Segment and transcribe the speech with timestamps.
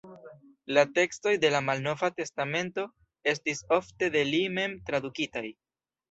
[0.75, 2.85] La tekstoj de la Malnova Testamento
[3.33, 5.45] estis ofte de li mem tradukitaj.